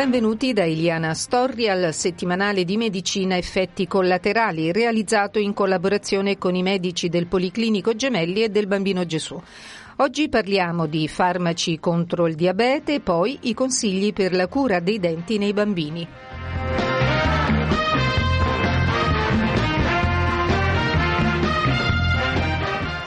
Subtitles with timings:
[0.00, 6.62] Benvenuti da Iliana Storri al settimanale di medicina effetti collaterali realizzato in collaborazione con i
[6.62, 9.38] medici del Policlinico Gemelli e del Bambino Gesù.
[9.96, 14.98] Oggi parliamo di farmaci contro il diabete e poi i consigli per la cura dei
[14.98, 16.08] denti nei bambini.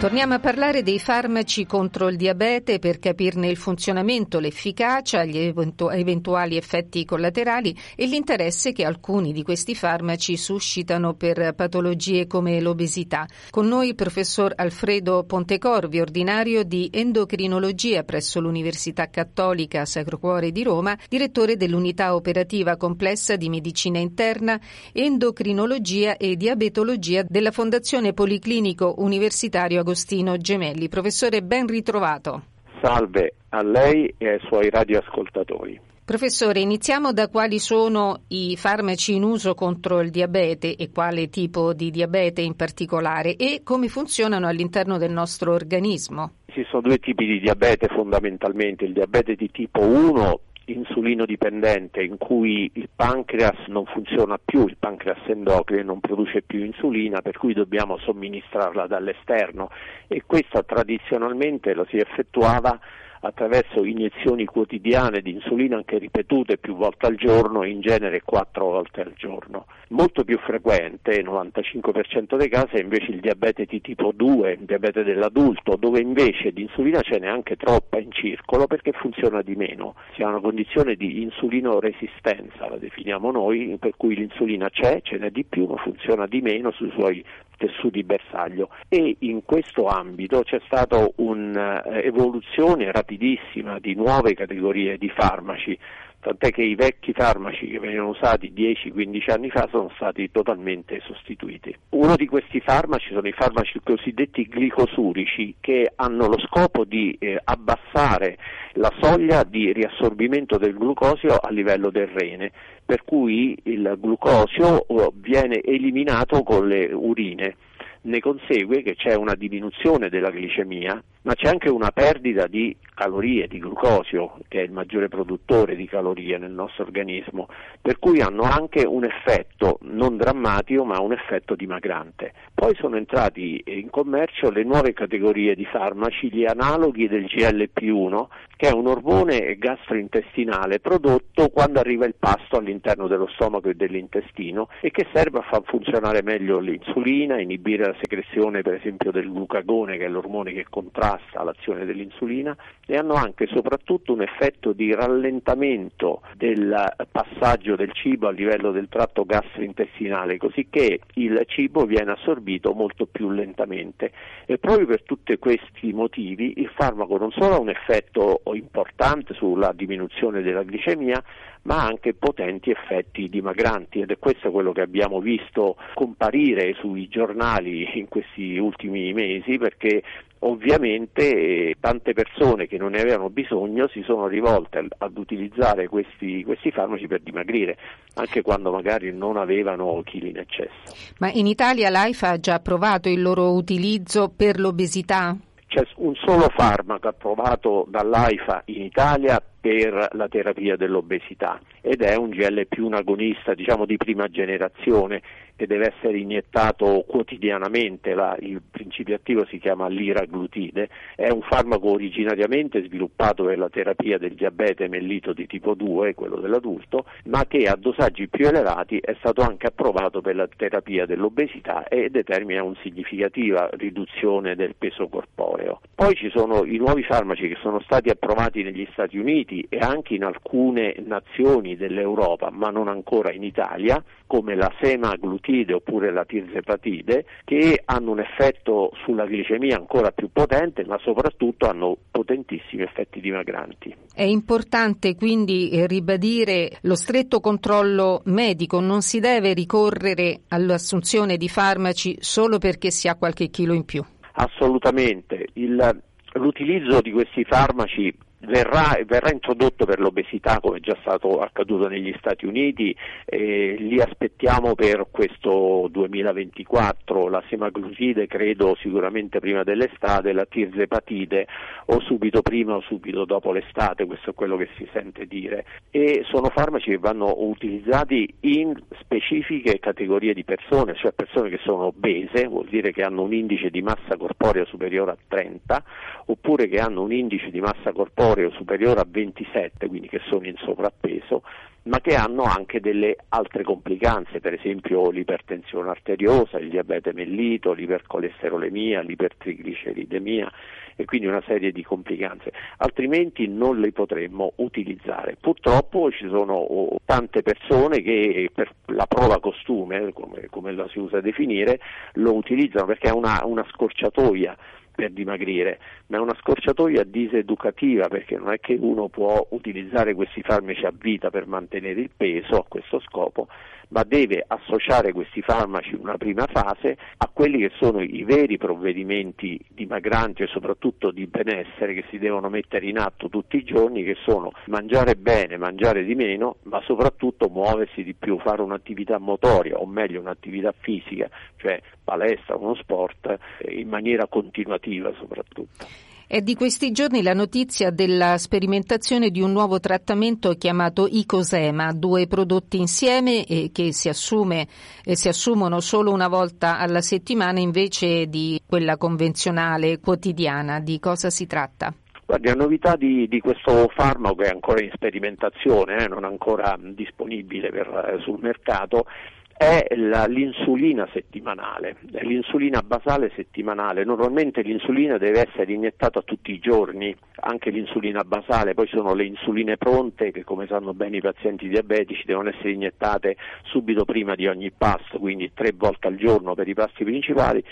[0.03, 5.89] Torniamo a parlare dei farmaci contro il diabete per capirne il funzionamento, l'efficacia, gli eventu-
[5.93, 13.26] eventuali effetti collaterali e l'interesse che alcuni di questi farmaci suscitano per patologie come l'obesità.
[13.49, 20.63] Con noi il professor Alfredo Pontecorvi, ordinario di endocrinologia presso l'Università Cattolica Sacro Cuore di
[20.63, 24.59] Roma, direttore dell'unità operativa complessa di medicina interna,
[24.91, 30.90] endocrinologia e diabetologia della Fondazione Policlinico Universitario Agostino Agostino Gemelli.
[30.90, 32.46] Professore, ben ritrovato.
[32.82, 35.80] Salve a lei e ai suoi radioascoltatori.
[36.04, 41.74] Professore, iniziamo da quali sono i farmaci in uso contro il diabete e quale tipo
[41.74, 46.38] di diabete in particolare e come funzionano all'interno del nostro organismo.
[46.48, 52.17] Ci sono due tipi di diabete fondamentalmente, il diabete di tipo 1 insulino dipendente in
[52.17, 57.53] cui il pancreas non funziona più, il pancreas endocrino non produce più insulina per cui
[57.53, 59.69] dobbiamo somministrarla dall'esterno.
[60.07, 62.79] E questo tradizionalmente lo si effettuava
[63.24, 69.02] attraverso iniezioni quotidiane di insulina anche ripetute più volte al giorno, in genere quattro volte
[69.02, 69.66] al giorno.
[69.90, 74.66] Molto più frequente, il 95% dei casi, è invece il diabete di tipo 2, il
[74.66, 79.56] diabete dell'adulto, dove invece di insulina ce n'è anche troppa in circolo perché funziona di
[79.56, 79.96] meno.
[80.16, 85.30] Si ha una condizione di insulinoresistenza, la definiamo noi, per cui l'insulina c'è, ce n'è
[85.30, 87.24] di più, ma funziona di meno sui suoi
[87.63, 88.69] tessuti bersaglio.
[88.90, 95.78] E in questo ambito c'è stata un'evoluzione rapidissima di nuove categorie di farmaci
[96.23, 101.75] tant'è che i vecchi farmaci che venivano usati 10-15 anni fa sono stati totalmente sostituiti.
[101.89, 107.39] Uno di questi farmaci sono i farmaci cosiddetti glicosurici che hanno lo scopo di eh,
[107.44, 108.38] abbassare
[108.73, 112.51] la soglia di riassorbimento del glucosio a livello del rene,
[112.85, 117.55] per cui il glucosio eh, viene eliminato con le urine
[118.03, 123.47] ne consegue che c'è una diminuzione della glicemia, ma c'è anche una perdita di calorie,
[123.47, 127.47] di glucosio, che è il maggiore produttore di calorie nel nostro organismo,
[127.81, 132.34] per cui hanno anche un effetto non drammatico, ma un effetto dimagrante.
[132.53, 138.69] Poi sono entrati in commercio le nuove categorie di farmaci, gli analoghi del GLP1, che
[138.69, 144.91] è un ormone gastrointestinale prodotto quando arriva il pasto all'interno dello stomaco e dell'intestino e
[144.91, 150.05] che serve a far funzionare meglio l'insulina, inibire la secrezione per esempio del glucagone che
[150.05, 150.66] è l'ormone che
[151.13, 157.91] contrasta l'azione dell'insulina e hanno anche e soprattutto un effetto di rallentamento del passaggio del
[157.94, 164.12] cibo a livello del tratto gastrointestinale così che il cibo viene assorbito molto più lentamente.
[164.46, 169.72] E proprio per tutti questi motivi il farmaco non solo ha un effetto importante sulla
[169.73, 171.23] diminuzione della glicemia
[171.63, 177.97] ma anche potenti effetti dimagranti ed è questo quello che abbiamo visto comparire sui giornali
[177.97, 180.03] in questi ultimi mesi perché
[180.44, 186.44] ovviamente eh, tante persone che non ne avevano bisogno si sono rivolte ad utilizzare questi,
[186.44, 187.78] questi farmaci per dimagrire,
[188.16, 190.96] anche quando magari non avevano chili in eccesso.
[191.20, 195.36] Ma in Italia l'AIFA ha già approvato il loro utilizzo per l'obesità?
[195.68, 202.29] C'è un solo farmaco approvato dall'AIFA in Italia per la terapia dell'obesità ed è un
[202.29, 205.22] GLP1 agonista diciamo di prima generazione
[205.64, 211.92] che deve essere iniettato quotidianamente, la, il principio attivo si chiama liraglutide, è un farmaco
[211.92, 217.68] originariamente sviluppato per la terapia del diabete mellito di tipo 2, quello dell'adulto, ma che
[217.68, 222.78] a dosaggi più elevati è stato anche approvato per la terapia dell'obesità e determina una
[222.82, 225.80] significativa riduzione del peso corporeo.
[225.96, 230.16] Poi ci sono i nuovi farmaci che sono stati approvati negli Stati Uniti e anche
[230.16, 236.26] in alcune nazioni dell'Europa, ma non ancora in Italia, come la semaglutide semaglutide oppure la
[236.26, 243.20] tirzepatide che hanno un effetto sulla glicemia ancora più potente ma soprattutto hanno potentissimi effetti
[243.20, 243.96] dimagranti.
[244.14, 251.47] È importante quindi eh, ribadire lo stretto controllo medico, non si deve ricorrere all'assunzione di
[251.47, 254.03] farmaci solo perché si ha qualche chilo in più.
[254.35, 256.01] Assolutamente, Il,
[256.33, 258.13] l'utilizzo di questi farmaci
[258.45, 262.95] verrà, verrà, introdotto per l'obesità come è già stato accaduto negli Stati Uniti,
[263.25, 271.47] eh, li aspettiamo per questo 2024, la semaglutide credo sicuramente prima dell'estate, la tirzepatide
[271.85, 275.65] o subito prima o subito dopo l'estate, questo è quello che si sente dire.
[275.89, 281.85] E sono farmaci che vanno utilizzati in specifiche categorie di persone, cioè persone che sono
[281.85, 285.83] obese, vuol dire che hanno un indice di massa corporea superiore a 30
[286.25, 290.47] oppure che hanno un indice di massa corporea corporeo superiore a 27, quindi che sono
[290.47, 291.44] in sovrappeso,
[291.83, 299.01] ma che hanno anche delle altre complicanze, per esempio l'ipertensione arteriosa, il diabete mellito, l'ipercolesterolemia,
[299.01, 300.51] l'ipertrigliceridemia
[300.95, 305.36] e quindi una serie di complicanze, altrimenti non li potremmo utilizzare.
[305.39, 311.00] Purtroppo ci sono oh, tante persone che per la prova costume, come, come la si
[311.00, 311.79] usa definire,
[312.13, 314.56] lo utilizzano perché è una, una scorciatoia
[314.95, 320.41] per dimagrire, ma è una scorciatoia diseducativa perché non è che uno può utilizzare questi
[320.41, 323.47] farmaci a vita per mantenere il peso a questo scopo,
[323.93, 328.57] ma deve associare questi farmaci in una prima fase a quelli che sono i veri
[328.57, 334.03] provvedimenti dimagranti e soprattutto di benessere che si devono mettere in atto tutti i giorni,
[334.03, 339.77] che sono mangiare bene, mangiare di meno, ma soprattutto muoversi di più, fare un'attività motoria
[339.77, 346.12] o meglio un'attività fisica, cioè palestra, uno sport, eh, in maniera continuativa soprattutto.
[346.33, 352.25] È di questi giorni la notizia della sperimentazione di un nuovo trattamento chiamato Icosema, due
[352.25, 354.65] prodotti insieme eh, che si, assume,
[355.06, 360.80] eh, si assumono solo una volta alla settimana invece di quella convenzionale quotidiana.
[360.80, 361.94] Di cosa si tratta?
[362.25, 367.69] Guardi, la novità di, di, questo farmaco è ancora in sperimentazione, eh, non ancora disponibile
[367.69, 369.06] per, sul mercato,
[369.55, 369.85] è
[370.27, 374.03] l'insulina settimanale, l'insulina basale settimanale.
[374.03, 379.77] Normalmente l'insulina deve essere iniettata tutti i giorni, anche l'insulina basale, poi sono le insuline
[379.77, 384.71] pronte che come sanno bene i pazienti diabetici devono essere iniettate subito prima di ogni
[384.71, 387.63] pasto, quindi tre volte al giorno per i pasti principali,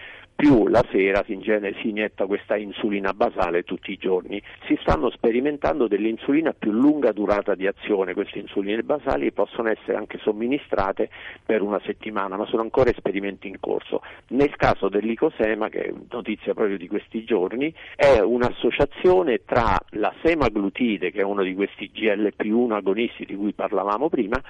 [0.42, 4.42] più la sera in genere si inietta questa insulina basale tutti i giorni.
[4.66, 9.98] Si stanno sperimentando dell'insulina a più lunga durata di azione, queste insuline basali possono essere
[9.98, 11.12] anche somministrate
[11.46, 14.02] per una settimana, ma sono ancora esperimenti in corso.
[14.30, 21.12] Nel caso dell'icosema, che è notizia proprio di questi giorni, è un'associazione tra la semaglutide,
[21.12, 24.42] che è uno di questi GLP1 agonisti di cui parlavamo prima,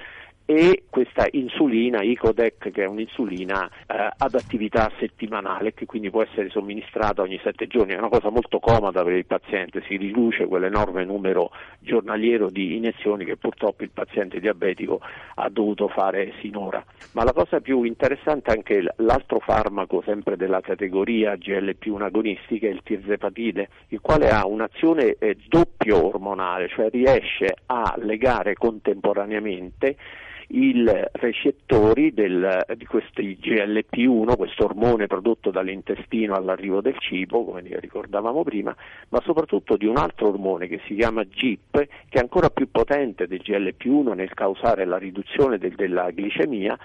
[0.53, 6.49] e questa insulina Icodec che è un'insulina eh, ad attività settimanale che quindi può essere
[6.49, 11.05] somministrata ogni sette giorni, è una cosa molto comoda per il paziente, si riduce quell'enorme
[11.05, 14.99] numero giornaliero di iniezioni che purtroppo il paziente diabetico
[15.35, 16.83] ha dovuto fare sinora.
[17.13, 22.67] Ma la cosa più interessante è anche l'altro farmaco sempre della categoria GLP1 agonisti che
[22.67, 29.95] è il tirzepatide, il quale ha un'azione eh, doppio ormonale, cioè riesce a legare contemporaneamente
[30.53, 30.83] i
[31.13, 38.75] recettori del, di questi GLP1, questo ormone prodotto dall'intestino all'arrivo del cibo, come ricordavamo prima,
[39.09, 43.27] ma soprattutto di un altro ormone che si chiama GIP, che è ancora più potente
[43.27, 46.77] del GLP1 nel causare la riduzione del, della glicemia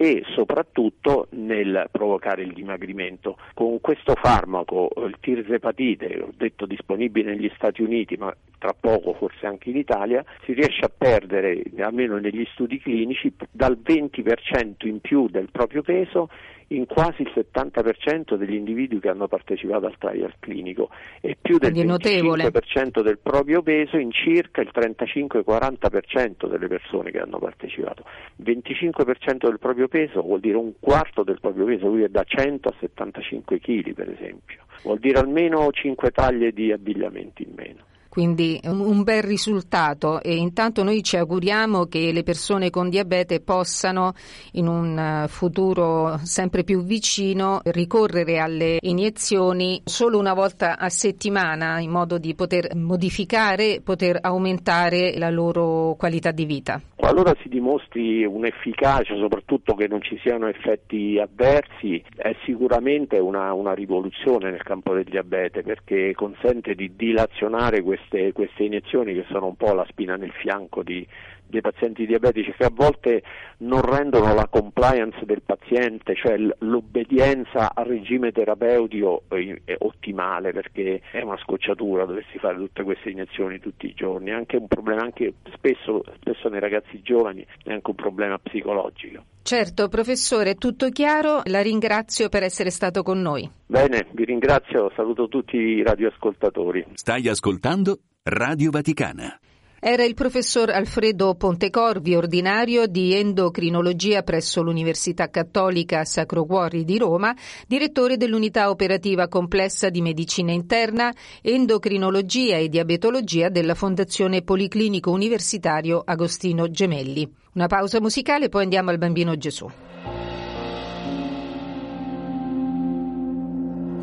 [0.00, 3.36] e soprattutto nel provocare il dimagrimento.
[3.52, 9.46] Con questo farmaco, il tirzepatide, ho detto disponibile negli Stati Uniti, ma tra poco forse
[9.46, 15.28] anche in Italia, si riesce a perdere, almeno negli studi clinici, dal 20% in più
[15.28, 16.28] del proprio peso
[16.68, 21.72] in quasi il 70% degli individui che hanno partecipato al trial clinico e più del
[21.72, 28.04] 25% del proprio peso in circa il 35-40% delle persone che hanno partecipato.
[28.42, 32.68] 25% del proprio peso vuol dire un quarto del proprio peso, quindi è da 100
[32.68, 38.60] a 75 kg per esempio, vuol dire almeno 5 taglie di abbigliamento in meno quindi
[38.64, 44.14] un bel risultato e intanto noi ci auguriamo che le persone con diabete possano
[44.52, 51.80] in un eh, futuro sempre più vicino ricorrere alle iniezioni solo una volta a settimana
[51.80, 56.80] in modo di poter modificare, poter aumentare la loro qualità di vita.
[56.98, 63.72] Qualora si dimostri un'efficacia, soprattutto che non ci siano effetti avversi, è sicuramente una, una
[63.72, 69.54] rivoluzione nel campo del diabete perché consente di dilazionare queste, queste iniezioni che sono un
[69.54, 71.06] po' la spina nel fianco di,
[71.48, 73.22] dei pazienti diabetici che a volte
[73.58, 81.22] non rendono la compliance del paziente, cioè l'obbedienza al regime terapeutico eh, ottimale perché è
[81.22, 85.34] una scocciatura doversi fare tutte queste iniezioni tutti i giorni, è anche un problema anche
[85.54, 89.24] spesso, spesso nei ragazzi giovani è anche un problema psicologico.
[89.42, 93.50] Certo, professore, tutto chiaro, la ringrazio per essere stato con noi.
[93.66, 96.84] Bene, vi ringrazio, saluto tutti i radioascoltatori.
[96.92, 99.38] Stai ascoltando Radio Vaticana.
[99.80, 107.32] Era il professor Alfredo Pontecorvi, ordinario di endocrinologia presso l'Università Cattolica Sacro Cuore di Roma,
[107.64, 116.68] direttore dell'unità operativa complessa di medicina interna, endocrinologia e diabetologia della Fondazione Policlinico Universitario Agostino
[116.68, 117.32] Gemelli.
[117.52, 119.70] Una pausa musicale, poi andiamo al Bambino Gesù.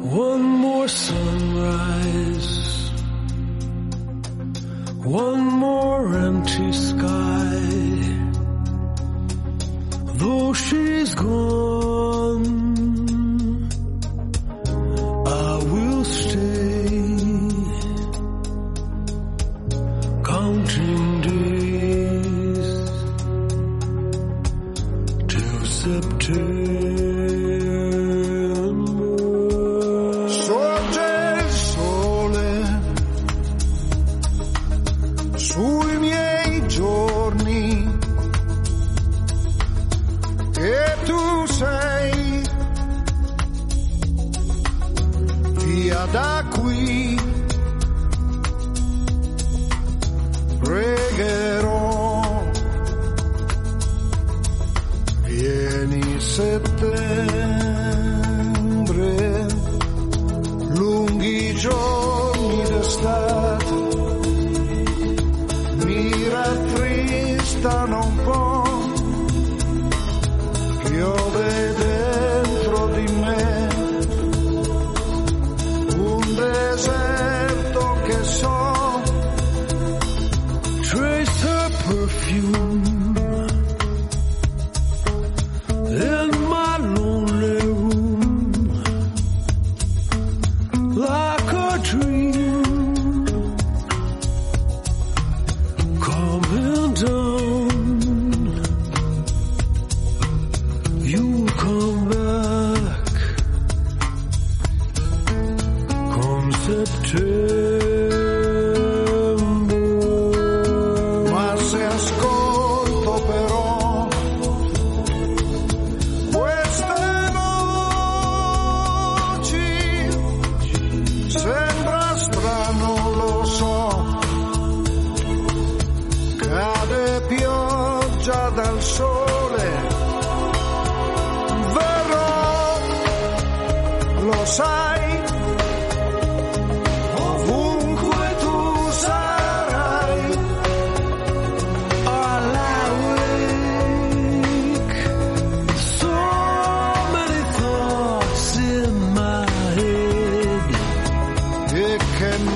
[0.07, 2.84] One more sunrise.
[5.05, 7.59] One more empty sky.
[10.17, 11.74] Though she's gone,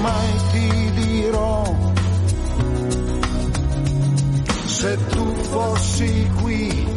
[0.01, 1.63] mai ti dirò
[4.79, 6.87] se tu fossi qui,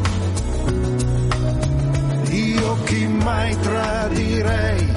[2.31, 4.91] io chi mai tradirei.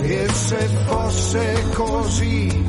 [0.00, 2.67] E se fosse così,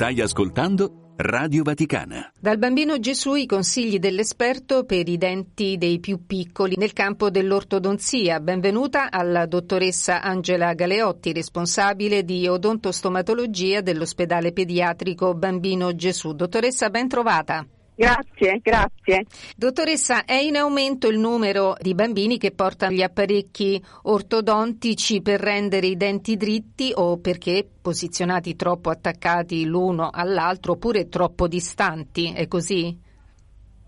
[0.00, 2.32] Stai ascoltando Radio Vaticana.
[2.40, 8.40] Dal bambino Gesù i consigli dell'esperto per i denti dei più piccoli nel campo dell'ortodonzia.
[8.40, 16.32] Benvenuta alla dottoressa Angela Galeotti, responsabile di odontostomatologia dell'ospedale pediatrico Bambino Gesù.
[16.32, 17.66] Dottoressa, ben trovata.
[18.00, 19.26] Grazie, grazie.
[19.54, 25.86] Dottoressa, è in aumento il numero di bambini che portano gli apparecchi ortodontici per rendere
[25.86, 32.98] i denti dritti o perché posizionati troppo attaccati l'uno all'altro oppure troppo distanti, è così?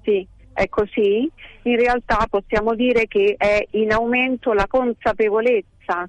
[0.03, 1.27] Sì, è così.
[1.63, 6.07] In realtà possiamo dire che è in aumento la consapevolezza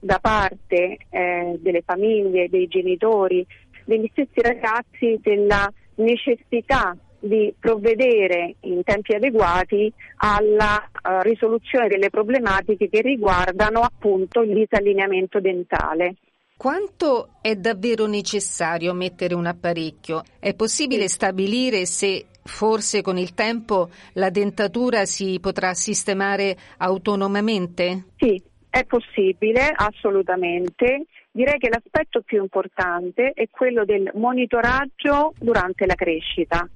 [0.00, 3.46] da parte eh, delle famiglie, dei genitori,
[3.84, 12.88] degli stessi ragazzi della necessità di provvedere in tempi adeguati alla uh, risoluzione delle problematiche
[12.88, 16.16] che riguardano appunto il disallineamento dentale.
[16.56, 20.22] Quanto è davvero necessario mettere un apparecchio?
[20.38, 28.04] È possibile stabilire se forse con il tempo la dentatura si potrà sistemare autonomamente?
[28.18, 31.06] Sì, è possibile, assolutamente.
[31.32, 36.68] Direi che l'aspetto più importante è quello del monitoraggio durante la crescita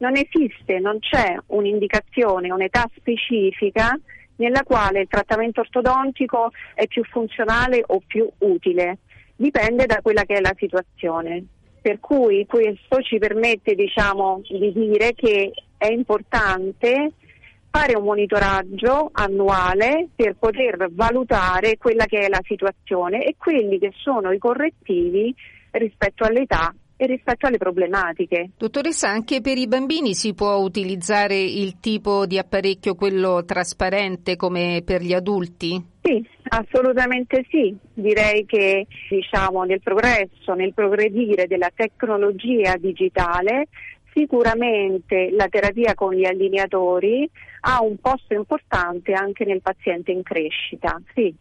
[0.00, 3.98] non esiste, non c'è un'indicazione, un'età specifica
[4.36, 8.98] nella quale il trattamento ortodontico è più funzionale o più utile,
[9.36, 11.44] dipende da quella che è la situazione.
[11.82, 17.12] Per cui questo ci permette diciamo, di dire che è importante
[17.70, 23.92] fare un monitoraggio annuale per poter valutare quella che è la situazione e quelli che
[23.96, 25.34] sono i correttivi
[25.72, 28.50] rispetto all'età e rispetto alle problematiche.
[28.58, 34.82] Dottoressa, anche per i bambini si può utilizzare il tipo di apparecchio, quello trasparente, come
[34.84, 35.82] per gli adulti?
[36.02, 37.74] Sì, assolutamente sì.
[37.94, 43.68] Direi che diciamo, nel progresso, nel progredire della tecnologia digitale,
[44.12, 47.26] sicuramente la terapia con gli allineatori
[47.60, 51.00] ha un posto importante anche nel paziente in crescita.
[51.14, 51.34] Sì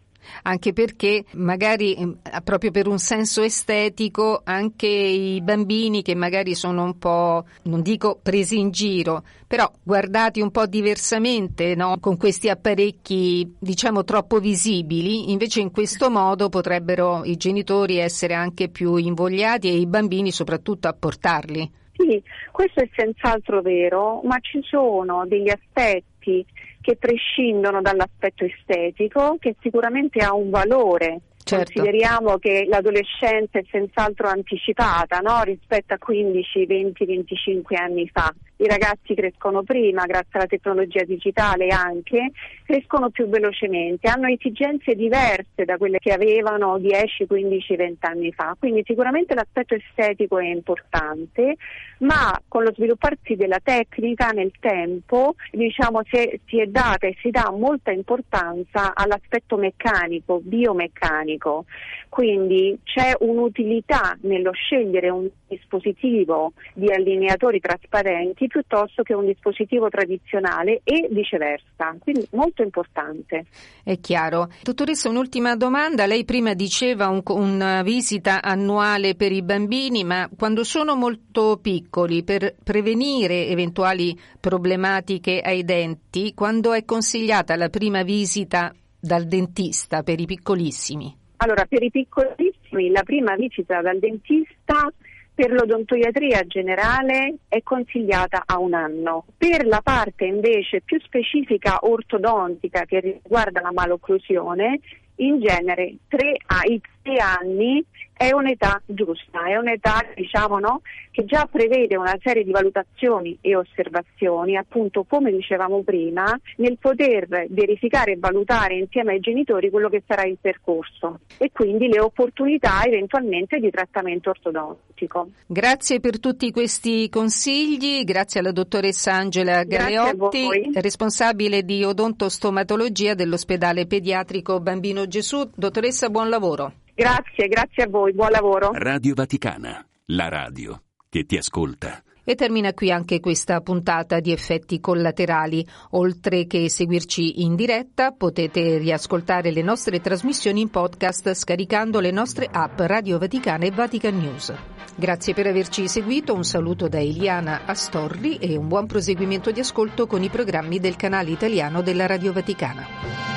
[0.43, 2.11] anche perché magari mm,
[2.43, 8.19] proprio per un senso estetico anche i bambini che magari sono un po', non dico
[8.21, 11.97] presi in giro, però guardati un po' diversamente no?
[11.99, 18.69] con questi apparecchi diciamo troppo visibili, invece in questo modo potrebbero i genitori essere anche
[18.69, 21.77] più invogliati e i bambini soprattutto a portarli.
[21.99, 26.45] Sì, questo è senz'altro vero, ma ci sono degli aspetti
[26.81, 31.21] che prescindono dall'aspetto estetico, che sicuramente ha un valore.
[31.43, 31.71] Certo.
[31.73, 35.41] Consideriamo che l'adolescenza è senz'altro anticipata no?
[35.43, 41.67] rispetto a 15, 20, 25 anni fa i ragazzi crescono prima, grazie alla tecnologia digitale
[41.69, 42.31] anche,
[42.65, 48.55] crescono più velocemente, hanno esigenze diverse da quelle che avevano 10, 15, 20 anni fa.
[48.59, 51.55] Quindi sicuramente l'aspetto estetico è importante,
[51.99, 57.29] ma con lo svilupparsi della tecnica nel tempo diciamo, si, si è data e si
[57.29, 61.63] dà molta importanza all'aspetto meccanico, biomeccanico.
[62.09, 70.81] Quindi c'è un'utilità nello scegliere un dispositivo di allineatori trasparenti piuttosto che un dispositivo tradizionale
[70.83, 71.95] e viceversa.
[71.99, 73.45] Quindi molto importante.
[73.81, 74.49] È chiaro.
[74.61, 76.05] Dottoressa, un'ultima domanda.
[76.05, 82.23] Lei prima diceva un, una visita annuale per i bambini, ma quando sono molto piccoli,
[82.23, 90.19] per prevenire eventuali problematiche ai denti, quando è consigliata la prima visita dal dentista per
[90.19, 91.15] i piccolissimi?
[91.37, 94.91] Allora, per i piccolissimi la prima visita dal dentista
[95.39, 99.23] per l'odontoiatria generale è consigliata a un anno.
[99.37, 104.81] Per la parte invece più specifica ortodontica che riguarda la malocclusione,
[105.15, 107.81] in genere 3 ai 3 anni
[108.19, 113.55] è un'età giusta, è un'età diciamo, no, che già prevede una serie di valutazioni e
[113.55, 120.03] osservazioni, appunto come dicevamo prima, nel poter verificare e valutare insieme ai genitori quello che
[120.05, 125.29] sarà il percorso e quindi le opportunità eventualmente di trattamento ortodontico.
[125.45, 134.59] Grazie per tutti questi consigli, grazie alla dottoressa Angela Galeotti, responsabile di odontostomatologia dell'ospedale pediatrico
[134.59, 135.49] Bambino Gesù.
[135.55, 136.73] Dottoressa, buon lavoro.
[136.99, 138.71] Grazie, grazie a voi, buon lavoro.
[138.73, 142.03] Radio Vaticana, la radio che ti ascolta.
[142.23, 145.65] E termina qui anche questa puntata di effetti collaterali.
[145.91, 152.47] Oltre che seguirci in diretta, potete riascoltare le nostre trasmissioni in podcast scaricando le nostre
[152.51, 154.53] app Radio Vaticana e Vatican News.
[154.95, 160.05] Grazie per averci seguito, un saluto da Eliana Astorri e un buon proseguimento di ascolto
[160.05, 163.28] con i programmi del canale italiano della Radio Vaticana.